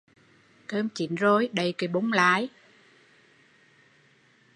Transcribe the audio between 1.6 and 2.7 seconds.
cái bung lại